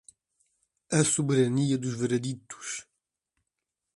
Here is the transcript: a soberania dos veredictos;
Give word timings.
a 0.89 0.99
soberania 1.03 1.77
dos 1.77 1.93
veredictos; 2.01 2.67